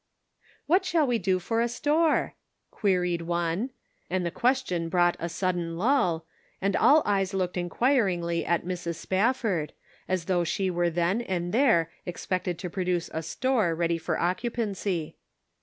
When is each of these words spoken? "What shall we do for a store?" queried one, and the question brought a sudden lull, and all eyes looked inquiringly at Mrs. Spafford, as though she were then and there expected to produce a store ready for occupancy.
"What 0.65 0.83
shall 0.83 1.05
we 1.05 1.19
do 1.19 1.37
for 1.37 1.61
a 1.61 1.67
store?" 1.67 2.33
queried 2.71 3.21
one, 3.21 3.69
and 4.09 4.25
the 4.25 4.31
question 4.31 4.89
brought 4.89 5.15
a 5.19 5.29
sudden 5.29 5.77
lull, 5.77 6.25
and 6.59 6.75
all 6.75 7.03
eyes 7.05 7.35
looked 7.35 7.55
inquiringly 7.55 8.43
at 8.43 8.65
Mrs. 8.65 8.95
Spafford, 8.95 9.73
as 10.07 10.25
though 10.25 10.43
she 10.43 10.71
were 10.71 10.89
then 10.89 11.21
and 11.21 11.53
there 11.53 11.91
expected 12.07 12.57
to 12.57 12.67
produce 12.67 13.11
a 13.13 13.21
store 13.21 13.75
ready 13.75 13.99
for 13.99 14.17
occupancy. 14.17 15.17